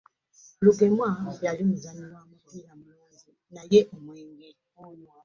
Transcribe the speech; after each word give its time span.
Lugemwa 0.63 1.09
yali 1.45 1.61
muzannyi 1.69 2.05
wa 2.15 2.21
mupiira 2.29 2.71
mulungi 2.81 3.17
naye 3.55 3.79
omwenge! 3.95 4.49